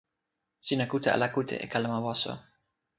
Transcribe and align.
sina 0.65 0.85
kute 0.91 1.09
ala 1.11 1.27
kute 1.35 1.55
e 1.65 1.67
kalama 1.71 1.99
waso? 2.05 2.31